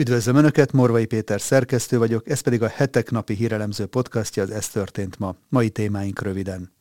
Üdvözlöm 0.00 0.36
Önöket, 0.36 0.72
Morvai 0.72 1.06
Péter 1.06 1.40
szerkesztő 1.40 1.98
vagyok, 1.98 2.28
ez 2.28 2.40
pedig 2.40 2.62
a 2.62 2.68
hetek 2.68 3.10
napi 3.10 3.34
hírelemző 3.34 3.86
podcastja, 3.86 4.42
az 4.42 4.50
Ez 4.50 4.68
történt 4.68 5.18
ma. 5.18 5.34
Mai 5.48 5.70
témáink 5.70 6.22
röviden. 6.22 6.72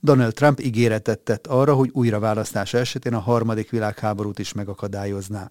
Donald 0.00 0.34
Trump 0.34 0.60
ígéretet 0.60 1.18
tett 1.18 1.46
arra, 1.46 1.74
hogy 1.74 1.90
újra 1.92 2.18
választása 2.18 2.78
esetén 2.78 3.14
a 3.14 3.18
harmadik 3.18 3.70
világháborút 3.70 4.38
is 4.38 4.52
megakadályozná. 4.52 5.50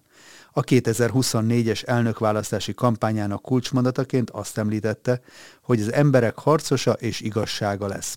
A 0.52 0.60
2024-es 0.60 1.86
elnökválasztási 1.88 2.74
kampányának 2.74 3.42
kulcsmondataként 3.42 4.30
azt 4.30 4.58
említette, 4.58 5.20
hogy 5.62 5.80
az 5.80 5.92
emberek 5.92 6.38
harcosa 6.38 6.92
és 6.92 7.20
igazsága 7.20 7.86
lesz. 7.86 8.16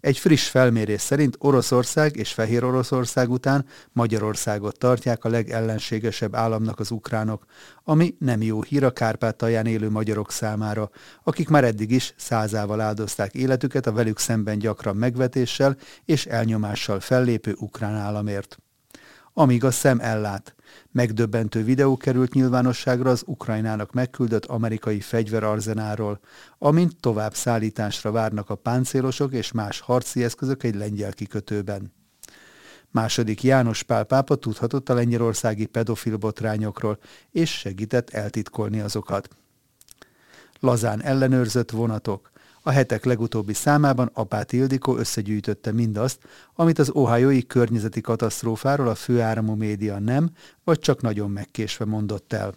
Egy 0.00 0.18
friss 0.18 0.48
felmérés 0.48 1.00
szerint 1.00 1.36
Oroszország 1.38 2.16
és 2.16 2.32
Fehér 2.32 2.64
Oroszország 2.64 3.30
után 3.30 3.66
Magyarországot 3.92 4.78
tartják 4.78 5.24
a 5.24 5.28
legellenségesebb 5.28 6.34
államnak 6.34 6.80
az 6.80 6.90
ukránok, 6.90 7.44
ami 7.84 8.14
nem 8.18 8.42
jó 8.42 8.62
hír 8.62 8.84
a 8.84 8.90
Kárpátalján 8.90 9.66
élő 9.66 9.90
magyarok 9.90 10.32
számára, 10.32 10.90
akik 11.22 11.48
már 11.48 11.64
eddig 11.64 11.90
is 11.90 12.14
százával 12.16 12.80
áldozták 12.80 13.34
életüket 13.34 13.86
a 13.86 13.92
velük 13.92 14.18
szemben 14.18 14.58
gyakran 14.58 14.96
megvetéssel 14.96 15.76
és 16.04 16.26
elnyomással 16.26 17.00
fellépő 17.00 17.54
ukrán 17.58 17.94
államért 17.94 18.58
amíg 19.40 19.64
a 19.64 19.70
szem 19.70 20.00
ellát. 20.00 20.54
Megdöbbentő 20.90 21.64
videó 21.64 21.96
került 21.96 22.34
nyilvánosságra 22.34 23.10
az 23.10 23.22
Ukrajnának 23.26 23.92
megküldött 23.92 24.46
amerikai 24.46 25.00
fegyverarzenáról, 25.00 26.20
amint 26.58 27.00
tovább 27.00 27.34
szállításra 27.34 28.10
várnak 28.10 28.50
a 28.50 28.54
páncélosok 28.54 29.32
és 29.32 29.52
más 29.52 29.80
harci 29.80 30.24
eszközök 30.24 30.62
egy 30.62 30.74
lengyel 30.74 31.12
kikötőben. 31.12 31.92
Második 32.90 33.42
János 33.42 33.82
Pál 33.82 34.04
pápa 34.04 34.34
tudhatott 34.34 34.88
a 34.88 34.94
lengyelországi 34.94 35.66
pedofil 35.66 36.16
botrányokról, 36.16 36.98
és 37.30 37.50
segített 37.50 38.10
eltitkolni 38.10 38.80
azokat. 38.80 39.28
Lazán 40.58 41.02
ellenőrzött 41.02 41.70
vonatok. 41.70 42.30
A 42.62 42.70
hetek 42.70 43.04
legutóbbi 43.04 43.52
számában 43.52 44.10
Apát 44.14 44.52
Ildikó 44.52 44.96
összegyűjtötte 44.96 45.72
mindazt, 45.72 46.18
amit 46.54 46.78
az 46.78 46.90
ohiói 46.90 47.46
környezeti 47.46 48.00
katasztrófáról 48.00 48.88
a 48.88 48.94
főáramú 48.94 49.54
média 49.54 49.98
nem, 49.98 50.30
vagy 50.64 50.78
csak 50.78 51.00
nagyon 51.00 51.30
megkésve 51.30 51.84
mondott 51.84 52.32
el. 52.32 52.54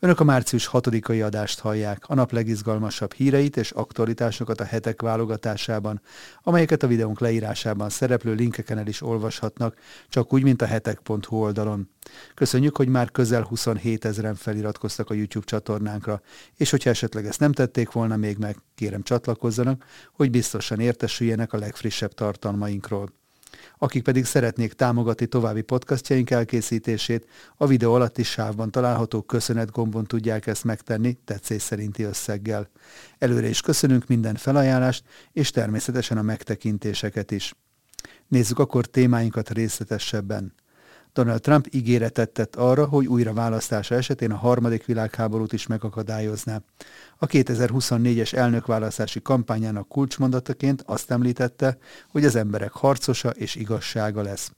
Önök 0.00 0.20
a 0.20 0.24
március 0.24 0.70
6-ai 0.72 1.24
adást 1.24 1.60
hallják, 1.60 2.04
a 2.08 2.14
nap 2.14 2.32
legizgalmasabb 2.32 3.12
híreit 3.12 3.56
és 3.56 3.70
aktualitásokat 3.70 4.60
a 4.60 4.64
hetek 4.64 5.02
válogatásában, 5.02 6.00
amelyeket 6.42 6.82
a 6.82 6.86
videónk 6.86 7.20
leírásában 7.20 7.88
szereplő 7.88 8.34
linkeken 8.34 8.78
el 8.78 8.86
is 8.86 9.02
olvashatnak, 9.02 9.76
csak 10.08 10.32
úgy, 10.32 10.42
mint 10.42 10.62
a 10.62 10.66
hetek.hu 10.66 11.36
oldalon. 11.36 11.90
Köszönjük, 12.34 12.76
hogy 12.76 12.88
már 12.88 13.10
közel 13.10 13.42
27 13.42 14.04
ezeren 14.04 14.34
feliratkoztak 14.34 15.10
a 15.10 15.14
YouTube 15.14 15.46
csatornánkra, 15.46 16.20
és 16.56 16.70
hogyha 16.70 16.90
esetleg 16.90 17.26
ezt 17.26 17.40
nem 17.40 17.52
tették 17.52 17.92
volna 17.92 18.16
még 18.16 18.36
meg, 18.36 18.56
kérem 18.74 19.02
csatlakozzanak, 19.02 19.84
hogy 20.12 20.30
biztosan 20.30 20.80
értesüljenek 20.80 21.52
a 21.52 21.58
legfrissebb 21.58 22.12
tartalmainkról. 22.12 23.12
Akik 23.78 24.02
pedig 24.02 24.24
szeretnék 24.24 24.72
támogatni 24.72 25.26
további 25.26 25.62
podcastjaink 25.62 26.30
elkészítését, 26.30 27.26
a 27.56 27.66
videó 27.66 27.94
alatti 27.94 28.22
sávban 28.22 28.70
található 28.70 29.22
köszönet 29.22 29.70
gombon 29.70 30.04
tudják 30.04 30.46
ezt 30.46 30.64
megtenni 30.64 31.18
tetszés 31.24 31.62
szerinti 31.62 32.02
összeggel. 32.02 32.70
Előre 33.18 33.48
is 33.48 33.60
köszönünk 33.60 34.06
minden 34.06 34.34
felajánlást, 34.34 35.04
és 35.32 35.50
természetesen 35.50 36.18
a 36.18 36.22
megtekintéseket 36.22 37.30
is. 37.30 37.54
Nézzük 38.28 38.58
akkor 38.58 38.86
témáinkat 38.86 39.50
részletesebben. 39.50 40.54
Donald 41.18 41.40
Trump 41.40 41.66
ígéretet 41.70 42.30
tett 42.30 42.56
arra, 42.56 42.84
hogy 42.86 43.06
újra 43.06 43.32
választása 43.32 43.94
esetén 43.94 44.30
a 44.30 44.36
harmadik 44.36 44.84
világháborút 44.84 45.52
is 45.52 45.66
megakadályozná. 45.66 46.60
A 47.16 47.26
2024-es 47.26 48.32
elnökválasztási 48.32 49.22
kampányának 49.22 49.88
kulcsmondataként 49.88 50.82
azt 50.86 51.10
említette, 51.10 51.78
hogy 52.08 52.24
az 52.24 52.34
emberek 52.34 52.72
harcosa 52.72 53.30
és 53.30 53.54
igazsága 53.54 54.22
lesz. 54.22 54.50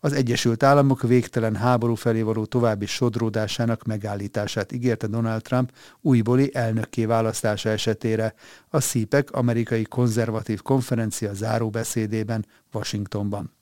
Az 0.00 0.12
Egyesült 0.12 0.62
Államok 0.62 1.02
végtelen 1.02 1.54
háború 1.54 1.94
felé 1.94 2.22
való 2.22 2.44
további 2.44 2.86
sodródásának 2.86 3.84
megállítását 3.84 4.72
ígérte 4.72 5.06
Donald 5.06 5.42
Trump 5.42 5.72
újbóli 6.00 6.54
elnökké 6.54 7.04
választása 7.04 7.68
esetére 7.68 8.34
a 8.68 8.80
CPEC 8.80 9.36
amerikai 9.36 9.82
konzervatív 9.82 10.62
konferencia 10.62 11.34
záróbeszédében 11.34 12.46
Washingtonban. 12.72 13.58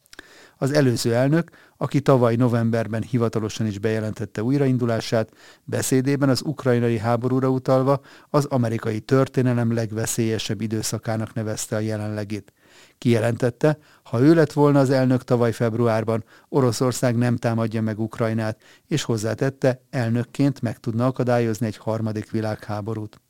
Az 0.61 0.73
előző 0.73 1.15
elnök, 1.15 1.51
aki 1.77 2.01
tavaly 2.01 2.37
novemberben 2.37 3.03
hivatalosan 3.03 3.67
is 3.67 3.79
bejelentette 3.79 4.43
újraindulását, 4.43 5.33
beszédében 5.65 6.29
az 6.29 6.43
ukrajnai 6.45 6.99
háborúra 6.99 7.49
utalva 7.49 8.01
az 8.31 8.45
amerikai 8.45 9.01
történelem 9.01 9.73
legveszélyesebb 9.73 10.61
időszakának 10.61 11.35
nevezte 11.35 11.77
a 11.77 11.81
jelenlegét. 11.81 12.53
Kijelentette, 12.99 13.79
ha 14.03 14.21
ő 14.21 14.35
lett 14.35 14.53
volna 14.53 14.79
az 14.79 14.91
elnök 14.91 15.25
tavaly 15.25 15.53
februárban, 15.53 16.25
Oroszország 16.49 17.17
nem 17.17 17.37
támadja 17.37 17.83
meg 17.83 17.99
Ukrajnát, 17.99 18.61
és 18.87 19.03
hozzátette, 19.03 19.81
elnökként 19.91 20.61
meg 20.61 20.79
tudna 20.81 21.07
akadályozni 21.07 21.67
egy 21.67 21.77
harmadik 21.77 22.31
világháborút. 22.31 23.21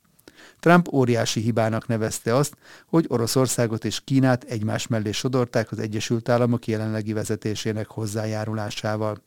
Trump 0.60 0.92
óriási 0.92 1.41
hibának 1.41 1.86
nevezte 1.86 2.34
azt, 2.34 2.56
hogy 2.86 3.04
Oroszországot 3.08 3.84
és 3.84 4.00
Kínát 4.04 4.44
egymás 4.44 4.86
mellé 4.86 5.10
sodorták 5.10 5.72
az 5.72 5.78
Egyesült 5.78 6.28
Államok 6.28 6.66
jelenlegi 6.66 7.12
vezetésének 7.12 7.86
hozzájárulásával. 7.86 9.26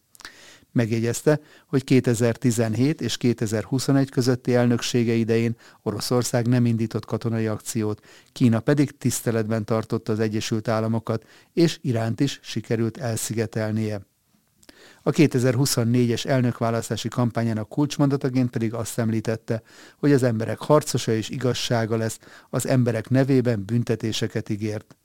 Megjegyezte, 0.73 1.39
hogy 1.67 1.83
2017 1.83 3.01
és 3.01 3.17
2021 3.17 4.09
közötti 4.09 4.55
elnöksége 4.55 5.13
idején 5.13 5.55
Oroszország 5.81 6.47
nem 6.47 6.65
indított 6.65 7.05
katonai 7.05 7.47
akciót, 7.47 8.05
Kína 8.31 8.59
pedig 8.59 8.97
tiszteletben 8.97 9.65
tartotta 9.65 10.11
az 10.11 10.19
Egyesült 10.19 10.67
Államokat, 10.67 11.25
és 11.53 11.79
Iránt 11.81 12.19
is 12.19 12.39
sikerült 12.43 12.97
elszigetelnie. 12.97 14.01
A 15.03 15.12
2024-es 15.12 16.25
elnökválasztási 16.25 17.07
kampányának 17.07 17.69
kulcsmondataként 17.69 18.50
pedig 18.50 18.73
azt 18.73 19.00
említette, 19.00 19.62
hogy 19.97 20.12
az 20.12 20.23
emberek 20.23 20.59
harcosa 20.59 21.12
és 21.12 21.29
igazsága 21.29 21.97
lesz, 21.97 22.19
az 22.50 22.67
emberek 22.67 23.09
nevében 23.09 23.66
büntetéseket 23.66 24.50
ígért. 24.50 24.95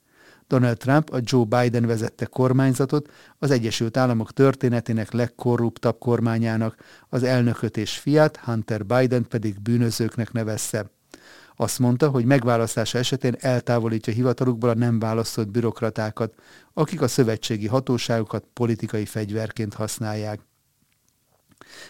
Donald 0.47 0.77
Trump 0.77 1.09
a 1.09 1.19
Joe 1.21 1.43
Biden 1.43 1.85
vezette 1.85 2.25
kormányzatot 2.25 3.11
az 3.37 3.51
Egyesült 3.51 3.97
Államok 3.97 4.33
történetének 4.33 5.11
legkorruptabb 5.11 5.97
kormányának, 5.97 6.75
az 7.09 7.23
elnököt 7.23 7.77
és 7.77 7.97
fiát, 7.97 8.37
Hunter 8.37 8.85
Biden 8.85 9.27
pedig 9.27 9.61
bűnözőknek 9.61 10.31
nevezte. 10.31 10.96
Azt 11.59 11.79
mondta, 11.79 12.09
hogy 12.09 12.25
megválasztása 12.25 12.97
esetén 12.97 13.35
eltávolítja 13.39 14.13
hivatalukból 14.13 14.69
a 14.69 14.73
nem 14.73 14.99
választott 14.99 15.47
bürokratákat, 15.47 16.33
akik 16.73 17.01
a 17.01 17.07
szövetségi 17.07 17.67
hatóságokat 17.67 18.43
politikai 18.53 19.05
fegyverként 19.05 19.73
használják. 19.73 20.39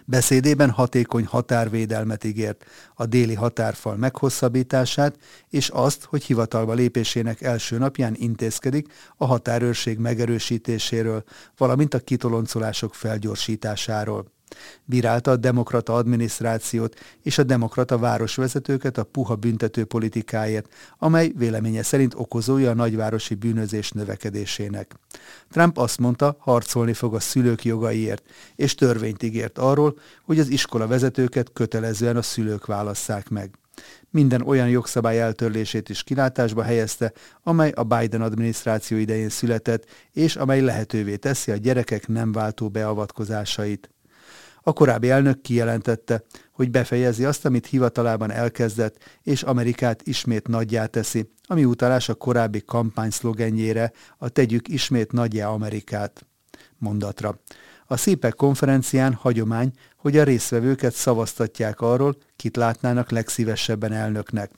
Beszédében 0.05 0.69
hatékony 0.69 1.25
határvédelmet 1.25 2.23
ígért, 2.23 2.66
a 2.94 3.05
déli 3.05 3.33
határfal 3.33 3.95
meghosszabbítását, 3.95 5.17
és 5.50 5.69
azt, 5.69 6.03
hogy 6.03 6.23
hivatalba 6.23 6.73
lépésének 6.73 7.41
első 7.41 7.78
napján 7.78 8.16
intézkedik 8.17 8.94
a 9.17 9.25
határőrség 9.25 9.97
megerősítéséről, 9.97 11.23
valamint 11.57 11.94
a 11.94 11.99
kitoloncolások 11.99 12.95
felgyorsításáról. 12.95 14.36
Bírálta 14.85 15.31
a 15.31 15.35
demokrata 15.35 15.94
adminisztrációt 15.94 17.00
és 17.24 17.38
a 17.38 17.44
demokrata 17.44 17.97
városvezetőket 17.97 18.97
a 18.97 19.03
puha 19.03 19.35
büntető 19.35 19.85
politikáért, 19.85 20.74
amely 20.97 21.31
véleménye 21.35 21.84
szerint 21.84 22.13
okozója 22.16 22.69
a 22.69 22.74
nagyvárosi 22.74 23.35
bűnözés 23.35 23.91
növekedésének. 23.91 24.96
Trump 25.50 25.78
azt 25.78 26.00
mondta, 26.00 26.35
harcolni 26.40 26.94
fog 26.94 27.16
a 27.16 27.19
szülők 27.19 27.66
jogaiért, 27.66 28.24
és 28.56 28.75
törvényt 28.75 29.24
ígért 29.24 29.58
arról, 29.58 30.00
hogy 30.24 30.40
az 30.40 30.47
iskola 30.47 30.88
vezetőket 30.88 31.53
kötelezően 31.53 32.17
a 32.17 32.22
szülők 32.22 32.66
válasszák 32.66 33.29
meg 33.29 33.50
minden 34.09 34.41
olyan 34.41 34.70
jogszabály 34.70 35.22
eltörlését 35.22 35.90
is 35.90 36.03
kilátásba 36.03 36.64
helyezte, 36.64 37.14
amely 37.43 37.72
a 37.72 37.84
Biden 37.84 38.22
adminisztráció 38.22 38.97
idején 38.97 39.29
született, 39.29 39.85
és 40.11 40.35
amely 40.35 40.61
lehetővé 40.61 41.16
teszi 41.16 41.52
a 41.52 41.55
gyerekek 41.55 42.08
nem 42.08 42.32
váltó 42.32 42.70
beavatkozásait. 42.70 43.90
A 44.67 44.73
korábbi 44.73 45.09
elnök 45.09 45.41
kijelentette, 45.41 46.23
hogy 46.52 46.72
befejezi 46.72 47.25
azt, 47.25 47.46
amit 47.46 47.66
hivatalában 47.66 48.31
elkezdett, 48.31 48.97
és 49.23 49.43
Amerikát 49.43 50.02
ismét 50.03 50.47
nagyjá 50.47 50.85
teszi, 50.85 51.31
ami 51.43 51.66
utalás 51.66 52.09
a 52.09 52.14
korábbi 52.14 52.61
kampányszlogenjére, 52.66 53.91
a 54.17 54.29
tegyük 54.29 54.67
ismét 54.67 55.11
nagyjá 55.11 55.47
Amerikát 55.47 56.25
mondatra. 56.78 57.40
A 57.85 57.97
szépek 57.97 58.34
konferencián 58.34 59.14
hagyomány, 59.14 59.72
hogy 59.97 60.17
a 60.17 60.23
résztvevőket 60.23 60.93
szavaztatják 60.93 61.81
arról, 61.81 62.17
kit 62.35 62.55
látnának 62.55 63.11
legszívesebben 63.11 63.93
elnöknek. 63.93 64.52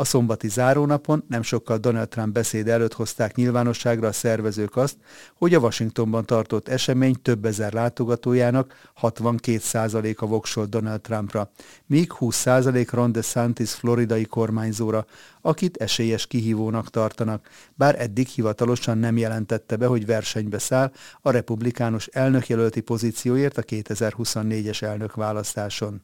A 0.00 0.04
szombati 0.04 0.48
zárónapon 0.48 1.24
nem 1.28 1.42
sokkal 1.42 1.78
Donald 1.78 2.08
Trump 2.08 2.32
beszéd 2.32 2.68
előtt 2.68 2.92
hozták 2.92 3.34
nyilvánosságra 3.34 4.08
a 4.08 4.12
szervezők 4.12 4.76
azt, 4.76 4.96
hogy 5.34 5.54
a 5.54 5.58
Washingtonban 5.58 6.24
tartott 6.24 6.68
esemény 6.68 7.22
több 7.22 7.44
ezer 7.44 7.72
látogatójának 7.72 8.90
62%-a 9.02 10.26
voksolt 10.26 10.68
Donald 10.68 11.00
Trumpra, 11.00 11.50
míg 11.86 12.12
20% 12.20 12.88
Ron 12.90 13.12
DeSantis 13.12 13.72
floridai 13.72 14.24
kormányzóra, 14.24 15.06
akit 15.40 15.76
esélyes 15.76 16.26
kihívónak 16.26 16.90
tartanak, 16.90 17.48
bár 17.74 18.00
eddig 18.00 18.26
hivatalosan 18.26 18.98
nem 18.98 19.16
jelentette 19.16 19.76
be, 19.76 19.86
hogy 19.86 20.06
versenybe 20.06 20.58
száll 20.58 20.92
a 21.20 21.30
republikánus 21.30 22.06
elnökjelölti 22.06 22.80
pozícióért 22.80 23.58
a 23.58 23.62
2024-es 23.62 24.82
elnökválasztáson. 24.82 26.02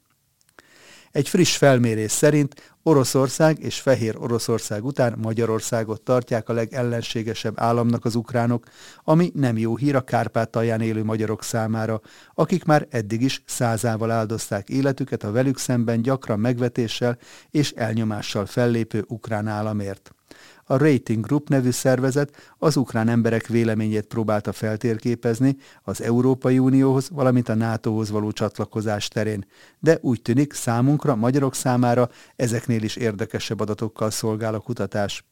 Egy 1.13 1.29
friss 1.29 1.57
felmérés 1.57 2.11
szerint 2.11 2.75
Oroszország 2.83 3.59
és 3.59 3.81
Fehér 3.81 4.17
Oroszország 4.19 4.85
után 4.85 5.19
Magyarországot 5.23 6.03
tartják 6.03 6.49
a 6.49 6.53
legellenségesebb 6.53 7.61
államnak 7.61 8.05
az 8.05 8.15
ukránok, 8.15 8.65
ami 9.05 9.31
nem 9.35 9.59
jó 9.59 9.77
hír 9.77 9.97
a 9.97 10.01
Kárpátalján 10.01 10.81
élő 10.81 11.05
magyarok 11.05 11.43
számára, 11.43 12.01
akik 12.35 12.65
már 12.65 12.87
eddig 12.91 13.23
is 13.23 13.43
százával 13.47 14.11
áldozták 14.11 14.69
életüket 14.69 15.23
a 15.23 15.33
velük 15.33 15.59
szemben 15.59 16.03
gyakran 16.03 16.41
megvetéssel 16.41 17.19
és 17.51 17.71
elnyomással 17.71 18.47
fellépő 18.47 19.05
ukrán 19.09 19.47
államért. 19.47 20.16
A 20.69 20.77
Rating 20.77 21.25
Group 21.25 21.49
nevű 21.49 21.71
szervezet 21.71 22.55
az 22.59 22.77
ukrán 22.77 23.09
emberek 23.09 23.47
véleményét 23.47 24.07
próbálta 24.07 24.53
feltérképezni 24.53 25.57
az 25.83 26.03
Európai 26.03 26.59
Unióhoz, 26.59 27.11
valamint 27.11 27.49
a 27.49 27.55
NATO-hoz 27.55 28.11
való 28.11 28.33
csatlakozás 28.33 29.09
terén. 29.09 29.47
De 29.79 29.99
úgy 30.01 30.23
tűnik 30.23 30.53
számunkra, 30.53 31.15
magyarok 31.15 31.55
számára 31.55 32.09
ezeknél 32.37 32.83
is 32.83 32.97
érdekesebb 32.97 33.61
adatokkal 33.61 34.11
szolgál 34.11 34.55
a 34.55 34.61
kutatás. 34.61 35.25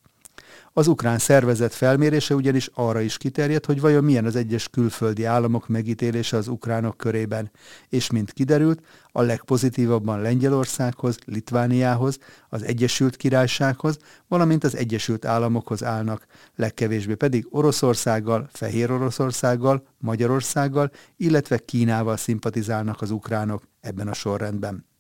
Az 0.73 0.87
ukrán 0.87 1.19
szervezet 1.19 1.75
felmérése 1.75 2.35
ugyanis 2.35 2.71
arra 2.75 3.01
is 3.01 3.17
kiterjed, 3.17 3.65
hogy 3.65 3.81
vajon 3.81 4.05
milyen 4.05 4.25
az 4.25 4.37
egyes 4.37 4.69
külföldi 4.69 5.25
államok 5.25 5.69
megítélése 5.69 6.37
az 6.37 6.49
ukránok 6.49 6.97
körében, 6.97 7.51
és 7.89 8.11
mint 8.11 8.33
kiderült, 8.33 8.81
a 9.13 9.23
legpozitívabban 9.23 10.21
Lengyelországhoz, 10.21 11.19
Litvániához, 11.27 12.19
az 12.49 12.63
Egyesült 12.63 13.17
Királysághoz, 13.17 13.99
valamint 14.29 14.65
az 14.65 14.77
Egyesült 14.77 15.25
Államokhoz 15.25 15.85
állnak, 15.85 16.27
legkevésbé 16.57 17.15
pedig 17.15 17.47
Oroszországgal, 17.51 18.49
Fehér 18.53 18.91
Oroszországgal, 18.91 19.87
Magyarországgal, 19.99 20.91
illetve 21.17 21.59
Kínával 21.59 22.17
szimpatizálnak 22.17 23.01
az 23.01 23.11
ukránok 23.11 23.63
ebben 23.81 24.09
a 24.09 24.15
sorrendben. 24.15 24.93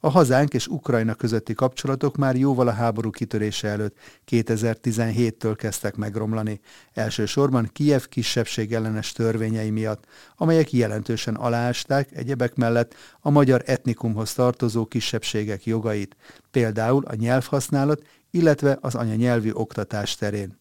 A 0.00 0.08
hazánk 0.08 0.54
és 0.54 0.66
Ukrajna 0.66 1.14
közötti 1.14 1.54
kapcsolatok 1.54 2.16
már 2.16 2.36
jóval 2.36 2.68
a 2.68 2.72
háború 2.72 3.10
kitörése 3.10 3.68
előtt 3.68 3.96
2017-től 4.30 5.54
kezdtek 5.56 5.96
megromlani, 5.96 6.60
elsősorban 6.92 7.70
Kijev 7.72 8.02
kisebbség 8.02 8.72
ellenes 8.72 9.12
törvényei 9.12 9.70
miatt, 9.70 10.04
amelyek 10.36 10.72
jelentősen 10.72 11.34
aláásták 11.34 12.08
egyebek 12.12 12.54
mellett 12.54 12.94
a 13.20 13.30
magyar 13.30 13.62
etnikumhoz 13.66 14.32
tartozó 14.32 14.86
kisebbségek 14.86 15.66
jogait, 15.66 16.16
például 16.50 17.04
a 17.04 17.14
nyelvhasználat, 17.14 18.02
illetve 18.30 18.78
az 18.80 18.94
anyanyelvű 18.94 19.50
oktatás 19.52 20.16
terén 20.16 20.58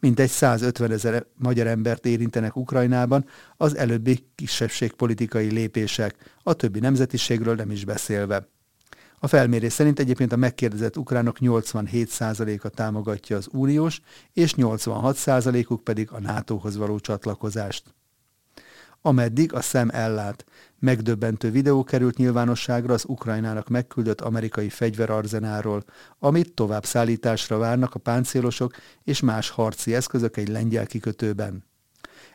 mintegy 0.00 0.28
150 0.28 0.90
ezer 0.90 1.26
magyar 1.36 1.66
embert 1.66 2.06
érintenek 2.06 2.56
Ukrajnában 2.56 3.24
az 3.56 3.76
előbbi 3.76 4.26
kisebbségpolitikai 4.34 5.50
lépések, 5.50 6.14
a 6.42 6.52
többi 6.52 6.78
nemzetiségről 6.78 7.54
nem 7.54 7.70
is 7.70 7.84
beszélve. 7.84 8.48
A 9.22 9.26
felmérés 9.26 9.72
szerint 9.72 9.98
egyébként 9.98 10.32
a 10.32 10.36
megkérdezett 10.36 10.96
ukránok 10.96 11.36
87%-a 11.40 12.68
támogatja 12.68 13.36
az 13.36 13.48
uniós, 13.52 14.00
és 14.32 14.54
86%-uk 14.56 15.84
pedig 15.84 16.10
a 16.12 16.20
NATO-hoz 16.20 16.76
való 16.76 16.98
csatlakozást. 16.98 17.94
Ameddig 19.02 19.52
a 19.52 19.60
szem 19.60 19.88
ellát, 19.92 20.44
megdöbbentő 20.78 21.50
videó 21.50 21.84
került 21.84 22.16
nyilvánosságra 22.16 22.94
az 22.94 23.04
Ukrajnának 23.06 23.68
megküldött 23.68 24.20
amerikai 24.20 24.68
fegyverarzenáról, 24.68 25.84
amit 26.18 26.54
tovább 26.54 26.84
szállításra 26.84 27.58
várnak 27.58 27.94
a 27.94 27.98
páncélosok 27.98 28.74
és 29.04 29.20
más 29.20 29.50
harci 29.50 29.94
eszközök 29.94 30.36
egy 30.36 30.48
lengyel 30.48 30.86
kikötőben. 30.86 31.69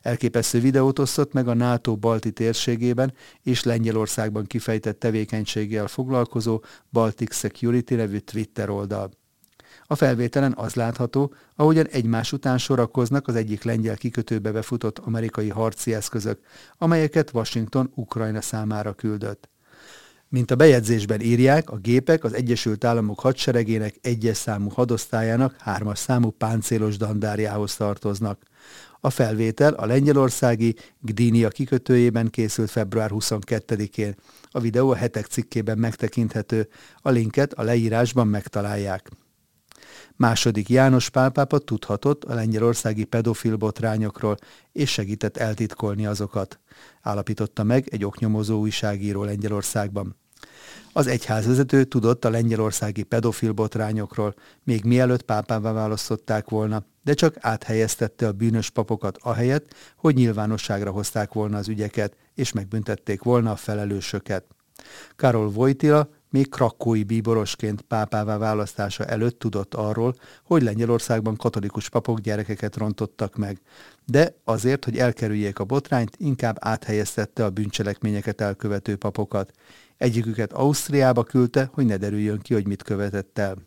Elképesztő 0.06 0.60
videót 0.60 1.00
osztott 1.00 1.34
meg 1.34 1.48
a 1.48 1.54
NATO 1.54 1.96
balti 1.96 2.32
térségében 2.32 3.14
és 3.44 3.64
Lengyelországban 3.64 4.46
kifejtett 4.46 5.00
tevékenységgel 5.00 5.88
foglalkozó 5.88 6.64
Baltic 6.92 7.36
Security 7.36 7.94
nevű 7.94 8.18
Twitter 8.18 8.70
oldal. 8.70 9.12
A 9.86 9.96
felvételen 9.96 10.54
az 10.58 10.74
látható, 10.74 11.34
ahogyan 11.56 11.88
egymás 11.88 12.32
után 12.32 12.58
sorakoznak 12.58 13.28
az 13.28 13.36
egyik 13.36 13.64
lengyel 13.64 13.98
kikötőbe 13.98 14.52
befutott 14.52 15.00
amerikai 15.00 15.50
harci 15.50 15.94
eszközök, 15.94 16.40
amelyeket 16.78 17.32
Washington 17.34 17.92
Ukrajna 17.96 18.42
számára 18.42 18.94
küldött. 18.94 19.50
Mint 20.30 20.52
a 20.52 20.56
bejegyzésben 20.56 21.22
írják, 21.22 21.70
a 21.70 21.78
gépek 21.78 22.24
az 22.24 22.34
Egyesült 22.34 22.84
Államok 22.84 23.20
hadseregének 23.20 23.96
egyes 24.02 24.38
számú 24.38 24.70
hadosztályának 24.70 25.56
hármas 25.60 26.00
számú 26.00 26.30
páncélos 26.30 26.98
dandárjához 26.98 27.76
tartoznak. 27.76 28.44
A 29.06 29.10
felvétel 29.10 29.74
a 29.74 29.86
lengyelországi 29.86 30.76
Gdynia 31.00 31.50
kikötőjében 31.50 32.30
készült 32.30 32.70
február 32.70 33.10
22-én. 33.14 34.16
A 34.50 34.60
videó 34.60 34.90
a 34.90 34.96
hetek 34.96 35.26
cikkében 35.26 35.78
megtekinthető, 35.78 36.68
a 37.02 37.10
linket 37.10 37.54
a 37.54 37.64
leírásban 37.64 38.28
megtalálják. 38.28 39.10
Második 40.16 40.70
János 40.70 41.10
pálpápa 41.10 41.58
tudhatott 41.58 42.24
a 42.24 42.34
lengyelországi 42.34 43.04
pedofil 43.04 43.56
botrányokról, 43.56 44.38
és 44.72 44.92
segített 44.92 45.38
eltitkolni 45.38 46.06
azokat, 46.06 46.60
állapította 47.02 47.64
meg 47.64 47.88
egy 47.90 48.06
oknyomozó 48.06 48.60
újságíró 48.60 49.24
Lengyelországban. 49.24 50.16
Az 50.94 51.08
egyházvezető 51.08 51.84
tudott 51.84 52.26
a 52.26 52.30
lengyelországi 52.30 53.04
pedofil 53.04 53.52
botrányokról, 53.52 54.36
még 54.64 54.84
mielőtt 54.84 55.22
pápává 55.22 55.72
választották 55.72 56.50
volna, 56.50 56.86
de 57.04 57.14
csak 57.14 57.36
áthelyeztette 57.40 58.28
a 58.28 58.32
bűnös 58.32 58.70
papokat 58.70 59.18
ahelyett, 59.22 59.74
hogy 59.98 60.16
nyilvánosságra 60.16 60.92
hozták 60.92 61.34
volna 61.34 61.58
az 61.58 61.68
ügyeket, 61.68 62.16
és 62.36 62.52
megbüntették 62.52 63.24
volna 63.24 63.52
a 63.52 63.56
felelősöket. 63.56 64.46
Karol 65.16 65.48
Wojtila 65.48 66.10
még 66.30 66.50
krakói 66.50 67.04
bíborosként 67.04 67.82
pápává 67.82 68.38
választása 68.38 69.06
előtt 69.06 69.40
tudott 69.40 69.74
arról, 69.74 70.16
hogy 70.44 70.64
Lengyelországban 70.64 71.36
katolikus 71.36 71.90
papok 71.90 72.20
gyerekeket 72.20 72.76
rontottak 72.76 73.36
meg, 73.36 73.62
de 74.06 74.36
azért, 74.44 74.86
hogy 74.86 74.98
elkerüljék 74.98 75.60
a 75.60 75.64
botrányt, 75.64 76.16
inkább 76.18 76.58
áthelyeztette 76.60 77.46
a 77.46 77.50
bűncselekményeket 77.50 78.42
elkövető 78.42 78.96
papokat. 78.96 79.52
Egyiküket 79.98 80.54
Ausztriába 80.54 81.24
küldte, 81.24 81.70
hogy 81.74 81.86
ne 81.86 81.98
derüljön 81.98 82.40
ki, 82.40 82.54
hogy 82.54 82.68
mit 82.68 82.84
követett 82.84 83.38
el. 83.38 83.58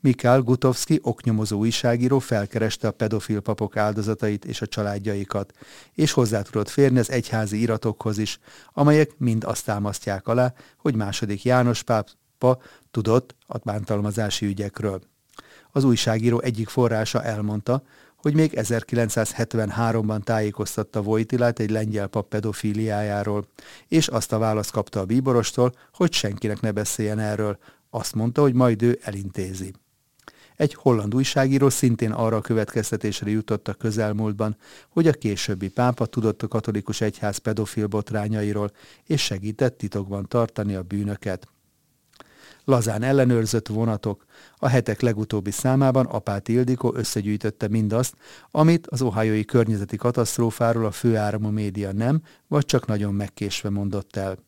Mikhail 0.00 0.42
Gutovski 0.42 0.98
oknyomozó 1.02 1.58
újságíró 1.58 2.18
felkereste 2.18 2.88
a 2.88 2.90
pedofil 2.90 3.40
papok 3.40 3.76
áldozatait 3.76 4.44
és 4.44 4.60
a 4.60 4.66
családjaikat, 4.66 5.52
és 5.94 6.12
hozzá 6.12 6.42
tudott 6.42 6.68
férni 6.68 6.98
az 6.98 7.10
egyházi 7.10 7.60
iratokhoz 7.60 8.18
is, 8.18 8.38
amelyek 8.72 9.18
mind 9.18 9.44
azt 9.44 9.64
támasztják 9.64 10.26
alá, 10.26 10.52
hogy 10.76 10.94
második 10.94 11.44
János 11.44 11.82
pápa 11.82 12.58
tudott 12.90 13.34
a 13.46 13.58
bántalmazási 13.58 14.46
ügyekről. 14.46 15.00
Az 15.70 15.84
újságíró 15.84 16.40
egyik 16.40 16.68
forrása 16.68 17.22
elmondta, 17.22 17.82
hogy 18.16 18.34
még 18.34 18.52
1973-ban 18.54 20.22
tájékoztatta 20.22 21.02
Vojtilát 21.02 21.58
egy 21.58 21.70
lengyel 21.70 22.06
pap 22.06 22.28
pedofíliájáról, 22.28 23.46
és 23.88 24.08
azt 24.08 24.32
a 24.32 24.38
választ 24.38 24.70
kapta 24.70 25.00
a 25.00 25.04
bíborostól, 25.04 25.72
hogy 25.92 26.12
senkinek 26.12 26.60
ne 26.60 26.72
beszéljen 26.72 27.18
erről. 27.18 27.58
Azt 27.90 28.14
mondta, 28.14 28.40
hogy 28.40 28.54
majd 28.54 28.82
ő 28.82 28.98
elintézi. 29.02 29.72
Egy 30.56 30.74
holland 30.74 31.14
újságíró 31.14 31.68
szintén 31.68 32.12
arra 32.12 32.36
a 32.36 32.40
következtetésre 32.40 33.30
jutott 33.30 33.68
a 33.68 33.74
közelmúltban, 33.74 34.56
hogy 34.88 35.06
a 35.06 35.12
későbbi 35.12 35.68
pápa 35.68 36.06
tudott 36.06 36.42
a 36.42 36.48
katolikus 36.48 37.00
egyház 37.00 37.36
pedofil 37.36 37.86
botrányairól, 37.86 38.70
és 39.04 39.24
segített 39.24 39.78
titokban 39.78 40.28
tartani 40.28 40.74
a 40.74 40.82
bűnöket. 40.82 41.48
Lazán 42.64 43.02
ellenőrzött 43.02 43.68
vonatok. 43.68 44.24
A 44.56 44.68
hetek 44.68 45.00
legutóbbi 45.00 45.50
számában 45.50 46.06
Apát 46.06 46.48
Ildikó 46.48 46.94
összegyűjtötte 46.94 47.68
mindazt, 47.68 48.14
amit 48.50 48.86
az 48.86 49.02
ohájói 49.02 49.44
környezeti 49.44 49.96
katasztrófáról 49.96 50.84
a 50.84 50.90
főáramú 50.90 51.48
média 51.48 51.92
nem, 51.92 52.22
vagy 52.48 52.64
csak 52.64 52.86
nagyon 52.86 53.14
megkésve 53.14 53.70
mondott 53.70 54.16
el. 54.16 54.44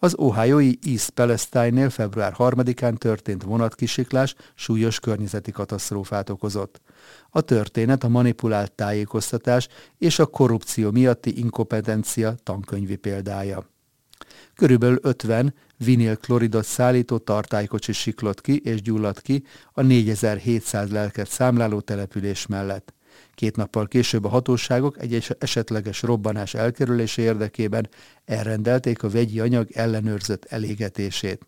Az 0.00 0.14
Ohioi 0.18 0.78
East 0.86 1.10
Palestine-nél 1.10 1.90
február 1.90 2.34
3-án 2.38 2.96
történt 2.96 3.42
vonatkisiklás 3.42 4.34
súlyos 4.54 5.00
környezeti 5.00 5.50
katasztrófát 5.50 6.30
okozott. 6.30 6.80
A 7.30 7.40
történet 7.40 8.04
a 8.04 8.08
manipulált 8.08 8.72
tájékoztatás 8.72 9.68
és 9.98 10.18
a 10.18 10.26
korrupció 10.26 10.90
miatti 10.90 11.38
inkompetencia 11.38 12.34
tankönyvi 12.42 12.96
példája. 12.96 13.66
Körülbelül 14.54 14.98
50 15.02 15.54
vinilkloridot 15.78 16.64
szállító 16.64 17.18
tartálykocsi 17.18 17.92
siklott 17.92 18.40
ki 18.40 18.60
és 18.64 18.82
gyulladt 18.82 19.20
ki 19.20 19.44
a 19.72 19.82
4700 19.82 20.90
lelket 20.90 21.28
számláló 21.28 21.80
település 21.80 22.46
mellett. 22.46 22.92
Két 23.34 23.56
nappal 23.56 23.86
később 23.86 24.24
a 24.24 24.28
hatóságok 24.28 25.00
egy 25.00 25.36
esetleges 25.38 26.02
robbanás 26.02 26.54
elkerülése 26.54 27.22
érdekében 27.22 27.88
elrendelték 28.24 29.02
a 29.02 29.08
vegyi 29.08 29.40
anyag 29.40 29.68
ellenőrzött 29.72 30.44
elégetését. 30.44 31.46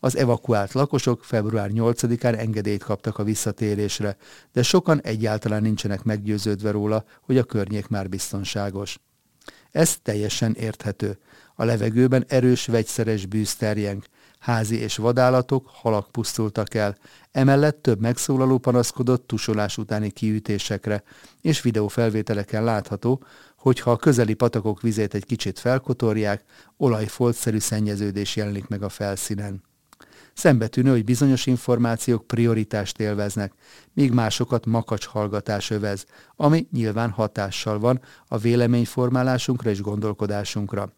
Az 0.00 0.16
evakuált 0.16 0.72
lakosok 0.72 1.24
február 1.24 1.70
8-án 1.72 2.38
engedélyt 2.38 2.82
kaptak 2.82 3.18
a 3.18 3.24
visszatérésre, 3.24 4.16
de 4.52 4.62
sokan 4.62 5.00
egyáltalán 5.00 5.62
nincsenek 5.62 6.02
meggyőződve 6.02 6.70
róla, 6.70 7.04
hogy 7.20 7.38
a 7.38 7.44
környék 7.44 7.88
már 7.88 8.08
biztonságos. 8.08 8.98
Ez 9.70 9.96
teljesen 10.02 10.54
érthető. 10.54 11.18
A 11.54 11.64
levegőben 11.64 12.24
erős 12.28 12.66
vegyszeres 12.66 13.26
bűz 13.26 13.54
terjeng, 13.54 14.04
házi 14.38 14.76
és 14.76 14.96
vadállatok, 14.96 15.70
halak 15.72 16.10
pusztultak 16.10 16.74
el, 16.74 16.96
emellett 17.32 17.82
több 17.82 18.00
megszólaló 18.00 18.58
panaszkodott 18.58 19.26
tusolás 19.26 19.78
utáni 19.78 20.10
kiütésekre, 20.10 21.02
és 21.40 21.62
videófelvételeken 21.62 22.64
látható, 22.64 23.24
hogy 23.56 23.80
ha 23.80 23.90
a 23.90 23.96
közeli 23.96 24.34
patakok 24.34 24.80
vizét 24.80 25.14
egy 25.14 25.24
kicsit 25.24 25.58
felkotorják, 25.58 26.44
olajfoltszerű 26.76 27.58
szennyeződés 27.58 28.36
jelenik 28.36 28.68
meg 28.68 28.82
a 28.82 28.88
felszínen. 28.88 29.62
Szembetűnő, 30.34 30.90
hogy 30.90 31.04
bizonyos 31.04 31.46
információk 31.46 32.26
prioritást 32.26 33.00
élveznek, 33.00 33.52
míg 33.92 34.12
másokat 34.12 34.66
makacs 34.66 35.06
hallgatás 35.06 35.70
övez, 35.70 36.04
ami 36.36 36.66
nyilván 36.72 37.10
hatással 37.10 37.78
van 37.78 38.00
a 38.26 38.38
véleményformálásunkra 38.38 39.70
és 39.70 39.80
gondolkodásunkra. 39.80 40.92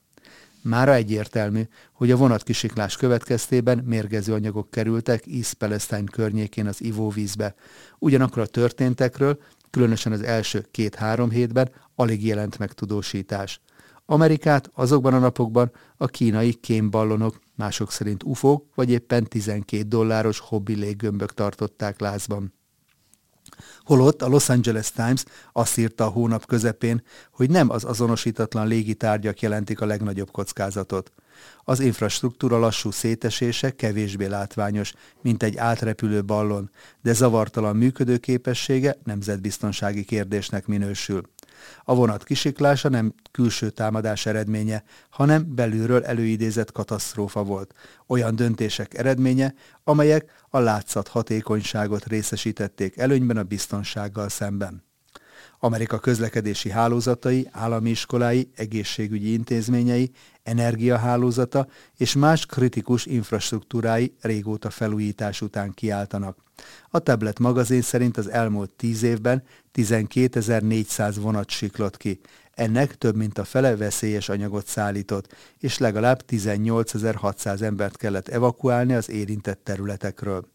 Mára 0.68 0.94
egyértelmű, 0.94 1.62
hogy 1.92 2.10
a 2.10 2.16
vonatkisiklás 2.16 2.96
következtében 2.96 3.78
mérgező 3.78 4.32
anyagok 4.32 4.70
kerültek 4.70 5.26
East 5.26 5.54
Palestine 5.54 6.04
környékén 6.10 6.66
az 6.66 6.82
ivóvízbe. 6.82 7.54
Ugyanakkor 7.98 8.42
a 8.42 8.46
történtekről, 8.46 9.38
különösen 9.70 10.12
az 10.12 10.22
első 10.22 10.66
két-három 10.70 11.30
hétben 11.30 11.70
alig 11.94 12.26
jelent 12.26 12.58
meg 12.58 12.72
tudósítás. 12.72 13.60
Amerikát 14.06 14.70
azokban 14.74 15.14
a 15.14 15.18
napokban 15.18 15.70
a 15.96 16.06
kínai 16.06 16.52
kémballonok, 16.52 17.40
mások 17.54 17.92
szerint 17.92 18.22
ufók, 18.22 18.66
vagy 18.74 18.90
éppen 18.90 19.24
12 19.24 19.82
dolláros 19.82 20.38
hobbi 20.38 20.74
léggömbök 20.74 21.34
tartották 21.34 22.00
lázban. 22.00 22.55
Holott 23.84 24.22
a 24.22 24.28
Los 24.28 24.48
Angeles 24.48 24.90
Times 24.90 25.24
azt 25.52 25.78
írta 25.78 26.04
a 26.04 26.08
hónap 26.08 26.46
közepén, 26.46 27.02
hogy 27.30 27.50
nem 27.50 27.70
az 27.70 27.84
azonosítatlan 27.84 28.66
légitárgyak 28.66 29.40
jelentik 29.40 29.80
a 29.80 29.86
legnagyobb 29.86 30.30
kockázatot. 30.30 31.12
Az 31.64 31.80
infrastruktúra 31.80 32.58
lassú 32.58 32.90
szétesése 32.90 33.70
kevésbé 33.70 34.26
látványos, 34.26 34.92
mint 35.22 35.42
egy 35.42 35.56
átrepülő 35.56 36.24
ballon, 36.24 36.70
de 37.02 37.12
zavartalan 37.12 37.76
működőképessége 37.76 38.96
nemzetbiztonsági 39.04 40.04
kérdésnek 40.04 40.66
minősül. 40.66 41.22
A 41.84 41.94
vonat 41.94 42.24
kisiklása 42.24 42.88
nem 42.88 43.14
külső 43.30 43.70
támadás 43.70 44.26
eredménye, 44.26 44.84
hanem 45.10 45.54
belülről 45.54 46.04
előidézett 46.04 46.72
katasztrófa 46.72 47.42
volt. 47.42 47.74
Olyan 48.06 48.36
döntések 48.36 48.94
eredménye, 48.94 49.54
amelyek 49.84 50.44
a 50.50 50.58
látszat 50.58 51.08
hatékonyságot 51.08 52.06
részesítették 52.06 52.96
előnyben 52.96 53.36
a 53.36 53.42
biztonsággal 53.42 54.28
szemben. 54.28 54.84
Amerika 55.58 55.98
közlekedési 55.98 56.70
hálózatai, 56.70 57.48
állami 57.52 57.90
iskolái, 57.90 58.50
egészségügyi 58.54 59.32
intézményei, 59.32 60.10
energiahálózata 60.42 61.66
és 61.96 62.14
más 62.14 62.46
kritikus 62.46 63.06
infrastruktúrái 63.06 64.14
régóta 64.20 64.70
felújítás 64.70 65.40
után 65.40 65.70
kiáltanak. 65.70 66.45
A 66.90 66.98
Tablet 66.98 67.38
magazin 67.38 67.82
szerint 67.82 68.16
az 68.16 68.30
elmúlt 68.30 68.70
tíz 68.70 69.02
évben 69.02 69.42
12.400 69.74 71.16
vonat 71.20 71.50
siklott 71.50 71.96
ki. 71.96 72.20
Ennek 72.54 72.94
több 72.94 73.16
mint 73.16 73.38
a 73.38 73.44
fele 73.44 73.76
veszélyes 73.76 74.28
anyagot 74.28 74.66
szállított, 74.66 75.34
és 75.58 75.78
legalább 75.78 76.22
18.600 76.28 77.60
embert 77.60 77.96
kellett 77.96 78.28
evakuálni 78.28 78.94
az 78.94 79.10
érintett 79.10 79.64
területekről. 79.64 80.54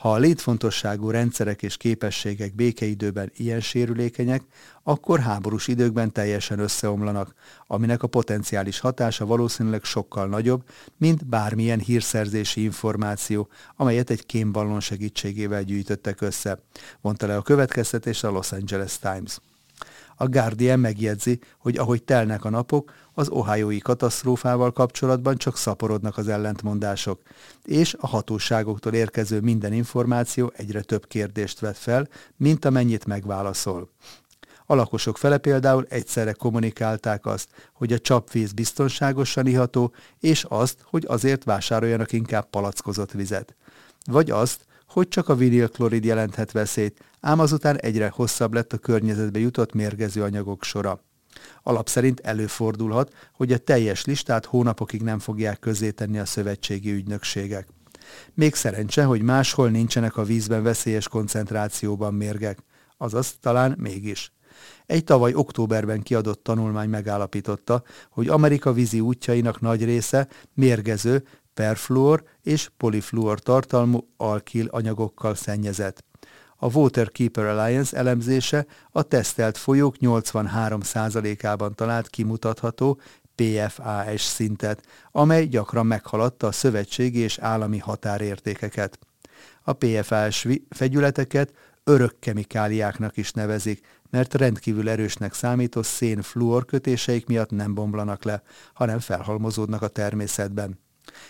Ha 0.00 0.12
a 0.12 0.18
létfontosságú 0.18 1.10
rendszerek 1.10 1.62
és 1.62 1.76
képességek 1.76 2.54
békeidőben 2.54 3.32
ilyen 3.36 3.60
sérülékenyek, 3.60 4.42
akkor 4.82 5.20
háborús 5.20 5.68
időkben 5.68 6.12
teljesen 6.12 6.58
összeomlanak, 6.58 7.34
aminek 7.66 8.02
a 8.02 8.06
potenciális 8.06 8.78
hatása 8.78 9.26
valószínűleg 9.26 9.84
sokkal 9.84 10.26
nagyobb, 10.26 10.62
mint 10.96 11.26
bármilyen 11.26 11.78
hírszerzési 11.78 12.62
információ, 12.62 13.48
amelyet 13.76 14.10
egy 14.10 14.26
kémballon 14.26 14.80
segítségével 14.80 15.62
gyűjtöttek 15.62 16.20
össze, 16.20 16.62
mondta 17.00 17.26
le 17.26 17.36
a 17.36 17.42
következtetés 17.42 18.22
a 18.22 18.30
Los 18.30 18.52
Angeles 18.52 18.98
Times. 18.98 19.38
A 20.20 20.28
Guardian 20.28 20.78
megjegyzi, 20.78 21.38
hogy 21.58 21.76
ahogy 21.76 22.02
telnek 22.02 22.44
a 22.44 22.50
napok, 22.50 22.92
az 23.14 23.28
ohiói 23.28 23.78
katasztrófával 23.78 24.72
kapcsolatban 24.72 25.36
csak 25.36 25.56
szaporodnak 25.56 26.16
az 26.16 26.28
ellentmondások, 26.28 27.20
és 27.64 27.96
a 28.00 28.06
hatóságoktól 28.06 28.92
érkező 28.92 29.40
minden 29.40 29.72
információ 29.72 30.52
egyre 30.56 30.80
több 30.80 31.06
kérdést 31.06 31.60
vet 31.60 31.78
fel, 31.78 32.08
mint 32.36 32.64
amennyit 32.64 33.06
megválaszol. 33.06 33.88
A 34.66 34.74
lakosok 34.74 35.18
fele 35.18 35.38
például 35.38 35.86
egyszerre 35.88 36.32
kommunikálták 36.32 37.26
azt, 37.26 37.48
hogy 37.72 37.92
a 37.92 37.98
csapvíz 37.98 38.52
biztonságosan 38.52 39.46
iható, 39.46 39.92
és 40.18 40.44
azt, 40.48 40.78
hogy 40.82 41.04
azért 41.08 41.44
vásároljanak 41.44 42.12
inkább 42.12 42.50
palackozott 42.50 43.12
vizet. 43.12 43.54
Vagy 44.04 44.30
azt, 44.30 44.60
hogy 44.90 45.08
csak 45.08 45.28
a 45.28 45.34
vinilklorid 45.34 46.04
jelenthet 46.04 46.52
veszélyt, 46.52 47.04
ám 47.20 47.38
azután 47.38 47.76
egyre 47.76 48.08
hosszabb 48.14 48.54
lett 48.54 48.72
a 48.72 48.78
környezetbe 48.78 49.38
jutott 49.38 49.72
mérgező 49.72 50.22
anyagok 50.22 50.64
sora. 50.64 51.04
Alap 51.62 51.88
szerint 51.88 52.20
előfordulhat, 52.20 53.14
hogy 53.32 53.52
a 53.52 53.58
teljes 53.58 54.04
listát 54.04 54.44
hónapokig 54.44 55.02
nem 55.02 55.18
fogják 55.18 55.58
közzétenni 55.58 56.18
a 56.18 56.24
szövetségi 56.24 56.90
ügynökségek. 56.90 57.68
Még 58.34 58.54
szerencse, 58.54 59.04
hogy 59.04 59.22
máshol 59.22 59.68
nincsenek 59.68 60.16
a 60.16 60.24
vízben 60.24 60.62
veszélyes 60.62 61.08
koncentrációban 61.08 62.14
mérgek, 62.14 62.58
azaz 62.96 63.34
talán 63.40 63.74
mégis. 63.78 64.32
Egy 64.86 65.04
tavaly 65.04 65.34
októberben 65.34 66.02
kiadott 66.02 66.42
tanulmány 66.42 66.88
megállapította, 66.88 67.82
hogy 68.10 68.28
Amerika 68.28 68.72
vízi 68.72 69.00
útjainak 69.00 69.60
nagy 69.60 69.84
része 69.84 70.28
mérgező, 70.54 71.24
perfluor 71.54 72.22
és 72.42 72.70
polifluor 72.76 73.40
tartalmú 73.40 74.08
alkil 74.16 74.66
anyagokkal 74.66 75.34
szennyezett. 75.34 76.04
A 76.56 76.66
Waterkeeper 76.66 77.44
Alliance 77.44 77.96
elemzése 77.96 78.66
a 78.90 79.02
tesztelt 79.02 79.58
folyók 79.58 79.96
83%-ában 80.00 81.74
talált 81.74 82.08
kimutatható 82.08 83.00
PFAS 83.34 84.22
szintet, 84.22 84.86
amely 85.10 85.46
gyakran 85.46 85.86
meghaladta 85.86 86.46
a 86.46 86.52
szövetségi 86.52 87.18
és 87.18 87.38
állami 87.38 87.78
határértékeket. 87.78 88.98
A 89.62 89.72
PFAS 89.72 90.46
fegyületeket 90.68 91.52
örök 91.84 92.18
kemikáliáknak 92.18 93.16
is 93.16 93.32
nevezik, 93.32 93.86
mert 94.10 94.34
rendkívül 94.34 94.88
erősnek 94.88 95.34
számító 95.34 95.82
szén-fluor 95.82 96.64
kötéseik 96.64 97.26
miatt 97.26 97.50
nem 97.50 97.74
bomlanak 97.74 98.24
le, 98.24 98.42
hanem 98.72 98.98
felhalmozódnak 98.98 99.82
a 99.82 99.88
természetben 99.88 100.78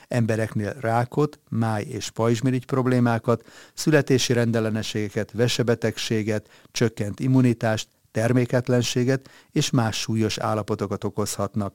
embereknél 0.08 0.74
rákot, 0.80 1.38
máj- 1.48 1.88
és 1.88 2.10
pajzsmirigy 2.10 2.66
problémákat, 2.66 3.44
születési 3.74 4.32
rendellenességeket, 4.32 5.32
vesebetegséget, 5.32 6.48
csökkent 6.72 7.20
immunitást, 7.20 7.88
terméketlenséget 8.12 9.28
és 9.52 9.70
más 9.70 10.00
súlyos 10.00 10.38
állapotokat 10.38 11.04
okozhatnak. 11.04 11.74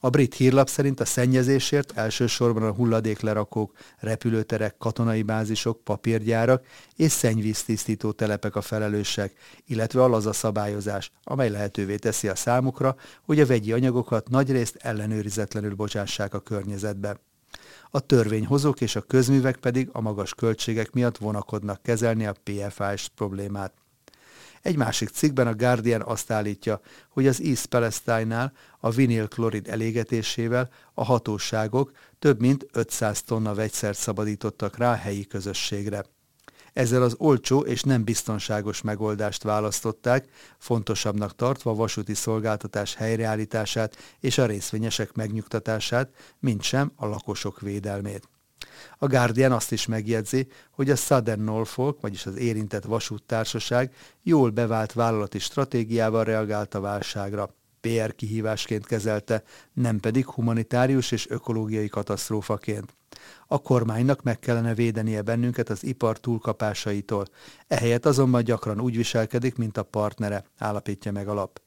A 0.00 0.10
brit 0.10 0.34
hírlap 0.34 0.68
szerint 0.68 1.00
a 1.00 1.04
szennyezésért 1.04 1.92
elsősorban 1.96 2.62
a 2.62 2.72
hulladéklerakók, 2.72 3.72
repülőterek, 3.98 4.76
katonai 4.78 5.22
bázisok, 5.22 5.84
papírgyárak 5.84 6.64
és 6.96 7.12
szennyvíztisztító 7.12 8.12
telepek 8.12 8.56
a 8.56 8.60
felelősek, 8.60 9.32
illetve 9.66 10.02
a 10.02 10.32
szabályozás, 10.32 11.10
amely 11.24 11.50
lehetővé 11.50 11.96
teszi 11.96 12.28
a 12.28 12.34
számukra, 12.34 12.96
hogy 13.22 13.40
a 13.40 13.46
vegyi 13.46 13.72
anyagokat 13.72 14.28
nagyrészt 14.28 14.76
ellenőrizetlenül 14.76 15.74
bocsássák 15.74 16.34
a 16.34 16.40
környezetbe. 16.40 17.20
A 17.90 18.00
törvényhozók 18.00 18.80
és 18.80 18.96
a 18.96 19.00
közművek 19.00 19.56
pedig 19.56 19.88
a 19.92 20.00
magas 20.00 20.34
költségek 20.34 20.92
miatt 20.92 21.16
vonakodnak 21.16 21.82
kezelni 21.82 22.26
a 22.26 22.34
PFAS 22.42 23.08
problémát. 23.14 23.85
Egy 24.66 24.76
másik 24.76 25.08
cikkben 25.08 25.46
a 25.46 25.54
Guardian 25.54 26.02
azt 26.02 26.30
állítja, 26.30 26.80
hogy 27.08 27.26
az 27.26 27.42
East 27.42 27.66
Palestine-nál 27.66 28.52
a 28.80 28.90
vinilklorid 28.90 29.68
elégetésével 29.68 30.68
a 30.94 31.04
hatóságok 31.04 31.90
több 32.18 32.40
mint 32.40 32.66
500 32.72 33.22
tonna 33.22 33.54
vegyszert 33.54 33.98
szabadítottak 33.98 34.76
rá 34.76 34.92
a 34.92 34.94
helyi 34.94 35.26
közösségre. 35.26 36.04
Ezzel 36.72 37.02
az 37.02 37.14
olcsó 37.18 37.60
és 37.60 37.82
nem 37.82 38.04
biztonságos 38.04 38.82
megoldást 38.82 39.42
választották, 39.42 40.28
fontosabbnak 40.58 41.34
tartva 41.34 41.70
a 41.70 41.74
vasúti 41.74 42.14
szolgáltatás 42.14 42.94
helyreállítását 42.94 43.96
és 44.20 44.38
a 44.38 44.46
részvényesek 44.46 45.12
megnyugtatását, 45.12 46.10
mint 46.38 46.62
sem 46.62 46.92
a 46.96 47.06
lakosok 47.06 47.60
védelmét. 47.60 48.28
A 48.98 49.06
Guardian 49.06 49.52
azt 49.52 49.72
is 49.72 49.86
megjegyzi, 49.86 50.46
hogy 50.70 50.90
a 50.90 50.96
Southern 50.96 51.42
Norfolk, 51.42 52.00
vagyis 52.00 52.26
az 52.26 52.36
érintett 52.36 52.84
vasúttársaság 52.84 53.94
jól 54.22 54.50
bevált 54.50 54.92
vállalati 54.92 55.38
stratégiával 55.38 56.24
reagált 56.24 56.74
a 56.74 56.80
válságra. 56.80 57.54
PR 57.80 58.14
kihívásként 58.14 58.86
kezelte, 58.86 59.42
nem 59.72 60.00
pedig 60.00 60.26
humanitárius 60.26 61.10
és 61.10 61.30
ökológiai 61.30 61.88
katasztrófaként. 61.88 62.96
A 63.46 63.62
kormánynak 63.62 64.22
meg 64.22 64.38
kellene 64.38 64.74
védenie 64.74 65.22
bennünket 65.22 65.68
az 65.68 65.84
ipar 65.84 66.18
túlkapásaitól, 66.18 67.24
ehelyett 67.66 68.06
azonban 68.06 68.44
gyakran 68.44 68.80
úgy 68.80 68.96
viselkedik, 68.96 69.56
mint 69.56 69.76
a 69.76 69.82
partnere, 69.82 70.44
állapítja 70.58 71.12
meg 71.12 71.28
a 71.28 71.34
lap. 71.34 71.60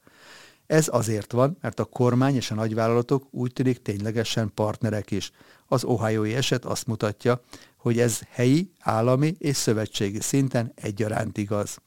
Ez 0.69 0.87
azért 0.91 1.31
van, 1.31 1.57
mert 1.61 1.79
a 1.79 1.85
kormány 1.85 2.35
és 2.35 2.51
a 2.51 2.55
nagyvállalatok 2.55 3.27
úgy 3.31 3.53
tűnik 3.53 3.81
ténylegesen 3.81 4.51
partnerek 4.53 5.11
is. 5.11 5.31
Az 5.67 5.83
ohiói 5.83 6.33
eset 6.33 6.65
azt 6.65 6.87
mutatja, 6.87 7.41
hogy 7.77 7.99
ez 7.99 8.19
helyi, 8.29 8.71
állami 8.79 9.35
és 9.37 9.55
szövetségi 9.55 10.19
szinten 10.19 10.71
egyaránt 10.75 11.37
igaz. 11.37 11.77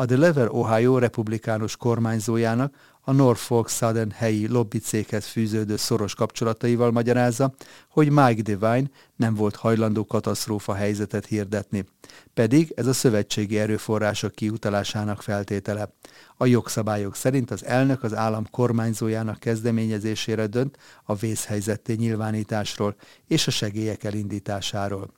A 0.00 0.04
Delaware 0.04 0.50
Ohio 0.50 0.98
republikánus 0.98 1.76
kormányzójának 1.76 2.74
a 3.00 3.12
Norfolk 3.12 3.68
Southern 3.68 4.10
helyi 4.10 4.48
lobbycéghez 4.48 5.26
fűződő 5.26 5.76
szoros 5.76 6.14
kapcsolataival 6.14 6.90
magyarázza, 6.90 7.54
hogy 7.88 8.10
Mike 8.10 8.42
Devine 8.42 8.90
nem 9.16 9.34
volt 9.34 9.56
hajlandó 9.56 10.04
katasztrófa 10.04 10.74
helyzetet 10.74 11.26
hirdetni. 11.26 11.84
Pedig 12.34 12.72
ez 12.76 12.86
a 12.86 12.92
szövetségi 12.92 13.58
erőforrások 13.58 14.32
kiutalásának 14.32 15.22
feltétele. 15.22 15.92
A 16.36 16.46
jogszabályok 16.46 17.14
szerint 17.14 17.50
az 17.50 17.64
elnök 17.64 18.02
az 18.02 18.14
állam 18.14 18.46
kormányzójának 18.50 19.38
kezdeményezésére 19.38 20.46
dönt 20.46 20.78
a 21.04 21.14
vészhelyzetté 21.14 21.94
nyilvánításról 21.94 22.94
és 23.26 23.46
a 23.46 23.50
segélyek 23.50 24.04
elindításáról. 24.04 25.10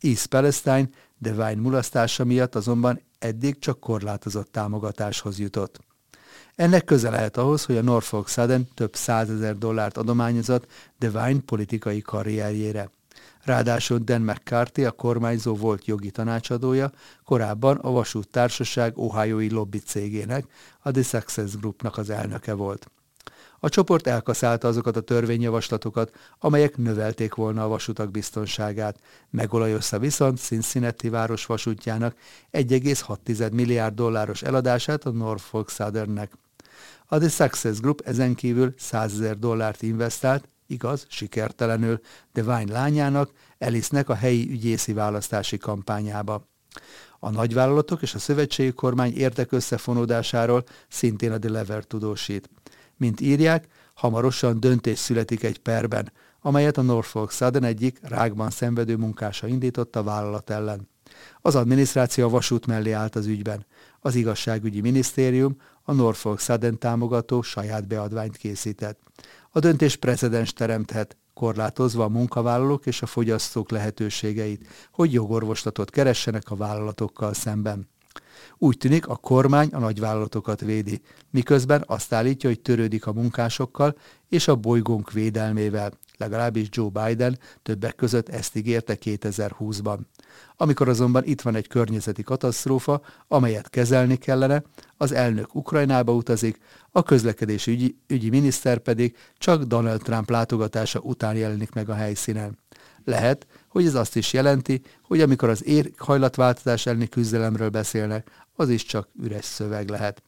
East 0.00 0.26
Palestine 0.26 0.88
Devine 1.18 1.54
mulasztása 1.54 2.24
miatt 2.24 2.54
azonban 2.54 3.00
eddig 3.18 3.58
csak 3.58 3.80
korlátozott 3.80 4.52
támogatáshoz 4.52 5.38
jutott. 5.38 5.80
Ennek 6.54 6.84
köze 6.84 7.10
lehet 7.10 7.36
ahhoz, 7.36 7.64
hogy 7.64 7.76
a 7.76 7.82
Norfolk 7.82 8.28
Southern 8.28 8.68
több 8.74 8.94
százezer 8.94 9.58
dollárt 9.58 9.96
adományozott 9.96 10.66
Devine 10.98 11.40
politikai 11.46 12.00
karrierjére. 12.00 12.90
Ráadásul 13.42 13.98
Dan 13.98 14.20
McCarthy, 14.20 14.84
a 14.84 14.90
kormányzó 14.90 15.54
volt 15.54 15.86
jogi 15.86 16.10
tanácsadója, 16.10 16.90
korábban 17.24 17.76
a 17.76 17.90
vasúttársaság 17.90 18.98
Ohioi 18.98 19.50
lobby 19.50 19.78
cégének, 19.78 20.46
a 20.80 20.90
The 20.90 21.02
Success 21.02 21.56
Groupnak 21.56 21.96
az 21.98 22.10
elnöke 22.10 22.52
volt. 22.52 22.90
A 23.60 23.68
csoport 23.68 24.06
elkaszálta 24.06 24.68
azokat 24.68 24.96
a 24.96 25.00
törvényjavaslatokat, 25.00 26.16
amelyek 26.38 26.76
növelték 26.76 27.34
volna 27.34 27.64
a 27.64 27.68
vasutak 27.68 28.10
biztonságát, 28.10 28.98
megolajozta 29.30 29.98
viszont 29.98 30.38
Cincinnati 30.38 31.08
város 31.08 31.46
vasútjának 31.46 32.16
1,6 32.52 33.52
milliárd 33.52 33.94
dolláros 33.94 34.42
eladását 34.42 35.04
a 35.04 35.10
Norfolk 35.10 35.70
Southernnek. 35.70 36.32
A 37.06 37.18
The 37.18 37.28
Success 37.28 37.78
Group 37.78 38.00
ezen 38.04 38.34
kívül 38.34 38.74
100 38.78 39.12
ezer 39.12 39.38
dollárt 39.38 39.82
investált, 39.82 40.48
igaz, 40.66 41.06
sikertelenül, 41.08 42.00
de 42.32 42.42
Vine 42.42 42.72
lányának, 42.72 43.30
Elisnek 43.58 44.08
a 44.08 44.14
helyi 44.14 44.50
ügyészi 44.50 44.92
választási 44.92 45.58
kampányába. 45.58 46.48
A 47.18 47.30
nagyvállalatok 47.30 48.02
és 48.02 48.14
a 48.14 48.18
szövetségi 48.18 48.72
kormány 48.72 49.12
érdekösszefonódásáról 49.12 50.64
szintén 50.88 51.32
a 51.32 51.38
Delever 51.38 51.84
tudósít. 51.84 52.48
Mint 52.96 53.20
írják, 53.20 53.66
hamarosan 53.94 54.60
döntés 54.60 54.98
születik 54.98 55.42
egy 55.42 55.58
perben, 55.58 56.12
amelyet 56.40 56.76
a 56.76 56.82
Norfolk 56.82 57.30
Southern 57.30 57.64
egyik 57.64 57.98
rákban 58.02 58.50
szenvedő 58.50 58.96
munkása 58.96 59.46
indított 59.46 59.96
a 59.96 60.02
vállalat 60.02 60.50
ellen. 60.50 60.88
Az 61.40 61.54
adminisztráció 61.54 62.26
a 62.26 62.28
vasút 62.28 62.66
mellé 62.66 62.92
állt 62.92 63.16
az 63.16 63.26
ügyben. 63.26 63.66
Az 64.00 64.14
igazságügyi 64.14 64.80
minisztérium 64.80 65.56
a 65.82 65.92
Norfolk 65.92 66.40
Southern 66.40 66.78
támogató 66.78 67.42
saját 67.42 67.86
beadványt 67.86 68.36
készített. 68.36 69.00
A 69.50 69.58
döntés 69.58 69.96
precedens 69.96 70.52
teremthet, 70.52 71.16
korlátozva 71.34 72.04
a 72.04 72.08
munkavállalók 72.08 72.86
és 72.86 73.02
a 73.02 73.06
fogyasztók 73.06 73.70
lehetőségeit, 73.70 74.66
hogy 74.92 75.12
jogorvoslatot 75.12 75.90
keressenek 75.90 76.50
a 76.50 76.56
vállalatokkal 76.56 77.34
szemben. 77.34 77.88
Úgy 78.58 78.76
tűnik, 78.76 79.06
a 79.06 79.16
kormány 79.16 79.68
a 79.72 79.78
nagyvállalatokat 79.78 80.60
védi, 80.60 81.00
miközben 81.30 81.84
azt 81.86 82.12
állítja, 82.12 82.48
hogy 82.48 82.60
törődik 82.60 83.06
a 83.06 83.12
munkásokkal 83.12 83.96
és 84.28 84.48
a 84.48 84.56
bolygónk 84.56 85.12
védelmével, 85.12 85.92
legalábbis 86.16 86.68
Joe 86.70 86.88
Biden 86.88 87.38
többek 87.62 87.94
között 87.94 88.28
ezt 88.28 88.56
ígérte 88.56 88.96
2020-ban. 89.00 89.98
Amikor 90.56 90.88
azonban 90.88 91.24
itt 91.24 91.40
van 91.40 91.54
egy 91.54 91.68
környezeti 91.68 92.22
katasztrófa, 92.22 93.00
amelyet 93.28 93.68
kezelni 93.68 94.16
kellene, 94.16 94.62
az 94.96 95.12
elnök 95.12 95.54
Ukrajnába 95.54 96.12
utazik, 96.12 96.58
a 96.90 97.02
közlekedési 97.02 97.70
ügyi, 97.70 97.98
ügyi 98.06 98.28
miniszter 98.28 98.78
pedig 98.78 99.16
csak 99.38 99.62
Donald 99.62 100.02
Trump 100.02 100.30
látogatása 100.30 101.00
után 101.00 101.36
jelenik 101.36 101.72
meg 101.72 101.88
a 101.88 101.94
helyszínen. 101.94 102.58
Lehet, 103.06 103.46
hogy 103.68 103.86
ez 103.86 103.94
azt 103.94 104.16
is 104.16 104.32
jelenti, 104.32 104.82
hogy 105.02 105.20
amikor 105.20 105.48
az 105.48 105.66
éghajlatváltozás 105.66 106.86
elleni 106.86 107.08
küzdelemről 107.08 107.68
beszélnek, 107.68 108.30
az 108.54 108.68
is 108.68 108.84
csak 108.84 109.08
üres 109.22 109.44
szöveg 109.44 109.88
lehet. 109.88 110.22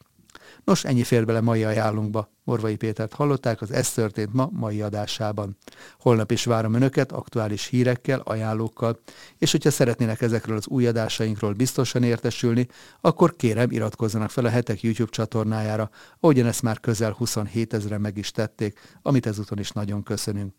Nos, 0.64 0.84
ennyi 0.84 1.02
fér 1.02 1.24
bele 1.24 1.40
mai 1.40 1.64
ajánlunkba. 1.64 2.30
Morvai 2.44 2.76
Pétert 2.76 3.12
hallották 3.12 3.60
az 3.60 3.70
Ez 3.70 3.92
történt 3.92 4.32
ma 4.32 4.48
mai 4.52 4.82
adásában. 4.82 5.56
Holnap 5.98 6.30
is 6.30 6.44
várom 6.44 6.74
Önöket 6.74 7.12
aktuális 7.12 7.66
hírekkel, 7.66 8.20
ajánlókkal, 8.20 8.98
és 9.38 9.50
hogyha 9.50 9.70
szeretnének 9.70 10.20
ezekről 10.20 10.56
az 10.56 10.66
új 10.66 10.86
adásainkról 10.86 11.52
biztosan 11.52 12.02
értesülni, 12.02 12.68
akkor 13.00 13.36
kérem 13.36 13.70
iratkozzanak 13.70 14.30
fel 14.30 14.44
a 14.44 14.48
hetek 14.48 14.82
YouTube 14.82 15.10
csatornájára, 15.10 15.90
ahogyan 16.20 16.46
ezt 16.46 16.62
már 16.62 16.80
közel 16.80 17.12
27 17.12 17.74
ezeren 17.74 18.00
meg 18.00 18.16
is 18.16 18.30
tették, 18.30 18.78
amit 19.02 19.26
ezúton 19.26 19.58
is 19.58 19.70
nagyon 19.70 20.02
köszönünk. 20.02 20.54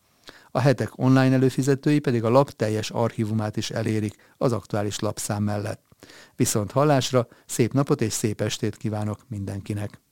A 0.51 0.59
hetek 0.59 0.97
online 0.97 1.33
előfizetői 1.33 1.99
pedig 1.99 2.23
a 2.23 2.29
lap 2.29 2.49
teljes 2.49 2.89
archívumát 2.89 3.57
is 3.57 3.69
elérik 3.69 4.15
az 4.37 4.51
aktuális 4.51 4.99
lapszám 4.99 5.43
mellett. 5.43 5.81
Viszont 6.35 6.71
hallásra, 6.71 7.27
szép 7.45 7.73
napot 7.73 8.01
és 8.01 8.13
szép 8.13 8.41
estét 8.41 8.77
kívánok 8.77 9.19
mindenkinek! 9.27 10.08